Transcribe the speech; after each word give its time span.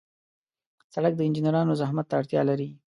سړک 0.93 1.13
د 1.15 1.21
انجنیرانو 1.27 1.77
زحمت 1.81 2.05
ته 2.09 2.15
اړتیا 2.19 2.41
لري. 2.49 2.69